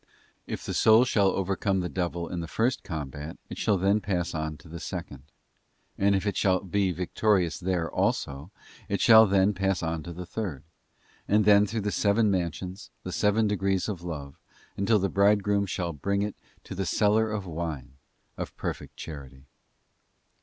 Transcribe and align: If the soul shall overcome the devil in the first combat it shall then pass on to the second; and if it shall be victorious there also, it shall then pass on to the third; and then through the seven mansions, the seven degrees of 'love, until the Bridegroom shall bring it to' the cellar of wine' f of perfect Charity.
If 0.47 0.65
the 0.65 0.73
soul 0.73 1.05
shall 1.05 1.27
overcome 1.29 1.79
the 1.81 1.87
devil 1.87 2.27
in 2.27 2.39
the 2.39 2.47
first 2.47 2.81
combat 2.83 3.37
it 3.51 3.59
shall 3.59 3.77
then 3.77 4.01
pass 4.01 4.33
on 4.33 4.57
to 4.57 4.67
the 4.67 4.79
second; 4.79 5.25
and 5.95 6.15
if 6.15 6.25
it 6.25 6.35
shall 6.35 6.61
be 6.61 6.91
victorious 6.91 7.59
there 7.59 7.87
also, 7.87 8.49
it 8.89 8.99
shall 8.99 9.27
then 9.27 9.53
pass 9.53 9.83
on 9.83 10.01
to 10.01 10.11
the 10.11 10.25
third; 10.25 10.63
and 11.27 11.45
then 11.45 11.67
through 11.67 11.81
the 11.81 11.91
seven 11.91 12.31
mansions, 12.31 12.89
the 13.03 13.11
seven 13.11 13.45
degrees 13.47 13.87
of 13.87 14.01
'love, 14.01 14.39
until 14.75 14.97
the 14.97 15.07
Bridegroom 15.07 15.67
shall 15.67 15.93
bring 15.93 16.23
it 16.23 16.35
to' 16.63 16.73
the 16.73 16.87
cellar 16.87 17.29
of 17.31 17.45
wine' 17.45 17.97
f 18.39 18.47
of 18.47 18.57
perfect 18.57 18.97
Charity. 18.97 19.45